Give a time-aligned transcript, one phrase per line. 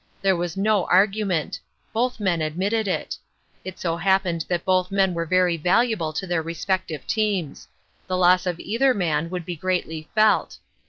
[0.19, 1.59] There was no argument.
[1.93, 3.15] Both men admitted it.
[3.63, 7.67] It so happened that both men were very valuable to their respective teams.
[8.07, 10.57] The loss of either man would be greatly felt.